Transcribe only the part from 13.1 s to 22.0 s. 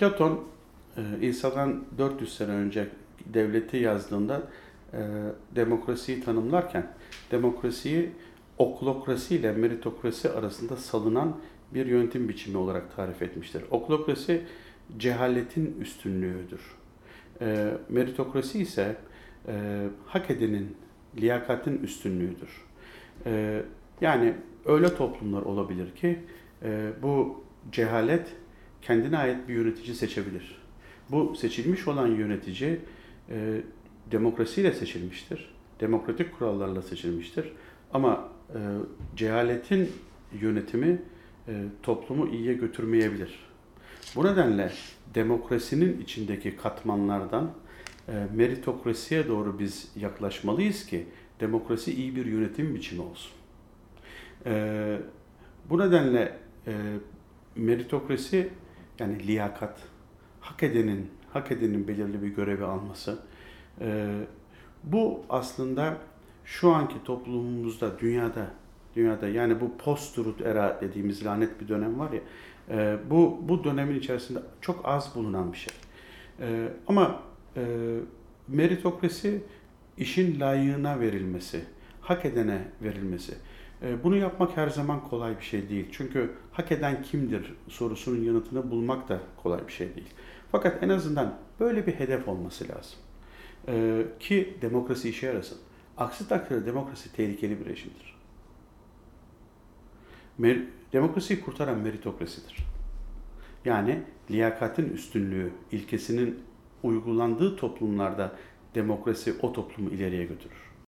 etmiştir. Oklokrasi cehaletin üstünlüğüdür. E, meritokrasi ise e, hak edenin, liyakatin